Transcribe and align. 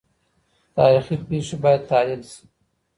تاريخي 0.75 1.15
پېښې 1.29 1.55
بايد 1.63 1.81
تحليل 1.89 2.21
سي. 2.31 2.41